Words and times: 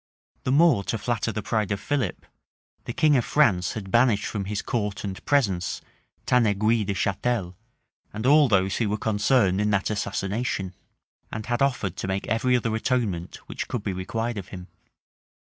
The 0.45 0.51
more 0.51 0.83
to 0.85 0.97
flatter 0.97 1.31
the 1.31 1.43
pride 1.43 1.71
of 1.71 1.79
Philip, 1.79 2.25
the 2.85 2.91
king 2.91 3.15
of 3.15 3.23
France 3.23 3.73
had 3.73 3.91
banished 3.91 4.25
from 4.25 4.45
his 4.45 4.63
court 4.63 5.03
and 5.03 5.23
presence 5.27 5.79
Tanegui 6.25 6.83
de 6.87 6.95
Chatel, 6.95 7.55
and 8.11 8.25
all 8.25 8.47
those 8.47 8.77
who 8.77 8.89
were 8.89 8.97
concerned 8.97 9.61
in 9.61 9.69
that 9.69 9.91
assassination; 9.91 10.73
and 11.31 11.45
had 11.45 11.61
offered 11.61 11.95
to 11.97 12.07
make 12.07 12.25
every 12.27 12.57
other 12.57 12.75
atonement 12.75 13.35
which 13.45 13.67
could 13.67 13.83
be 13.83 13.93
required 13.93 14.39
of 14.39 14.47
him. 14.47 14.69